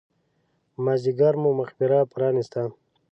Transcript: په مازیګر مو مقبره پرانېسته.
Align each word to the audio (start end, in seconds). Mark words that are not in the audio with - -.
په 0.71 0.79
مازیګر 0.85 1.33
مو 1.41 1.49
مقبره 1.59 1.99
پرانېسته. 2.11 2.61